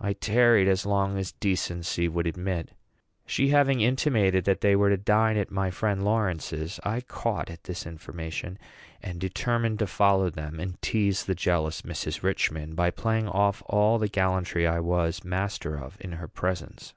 [0.00, 2.70] I tarried as long as decency would admit.
[3.26, 7.64] She having intimated that they were to dine at my friend Lawrence's, I caught at
[7.64, 8.56] this information,
[9.02, 12.22] and determined to follow them, and tease the jealous Mrs.
[12.22, 16.94] Richman by playing off all the gallantry I was master of in her presence.